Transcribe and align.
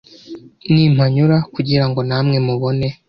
nimpanyura 0.71 1.37
kugira 1.53 1.85
ngo 1.89 1.99
namwe 2.09 2.37
mubone 2.47 2.87